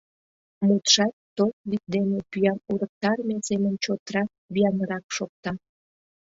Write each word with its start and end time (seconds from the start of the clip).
Мутшат 0.65 1.13
ток 1.37 1.53
вӱд 1.69 1.83
дене 1.93 2.19
пӱям 2.31 2.57
урыктарыме 2.71 3.35
семын 3.47 3.73
чотрак, 3.83 4.29
виянрак 4.53 5.05
шокта: 5.15 5.51